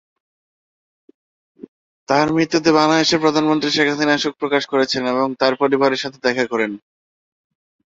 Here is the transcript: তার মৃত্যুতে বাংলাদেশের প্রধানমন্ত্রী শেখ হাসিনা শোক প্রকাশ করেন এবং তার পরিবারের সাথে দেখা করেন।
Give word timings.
তার 2.09 2.27
মৃত্যুতে 2.33 2.69
বাংলাদেশের 2.79 3.23
প্রধানমন্ত্রী 3.23 3.69
শেখ 3.71 3.87
হাসিনা 3.89 4.15
শোক 4.17 4.33
প্রকাশ 4.41 4.63
করেন 4.67 5.03
এবং 5.13 5.27
তার 5.41 5.53
পরিবারের 5.61 6.01
সাথে 6.03 6.17
দেখা 6.25 6.45
করেন। 6.51 6.71